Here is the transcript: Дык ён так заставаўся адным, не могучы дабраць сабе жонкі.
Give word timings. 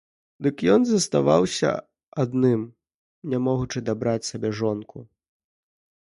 Дык 0.45 0.61
ён 0.75 0.79
так 0.85 0.91
заставаўся 0.91 1.71
адным, 2.23 2.61
не 3.35 3.41
могучы 3.49 3.79
дабраць 3.93 4.19
сабе 4.31 4.49
жонкі. 4.63 4.99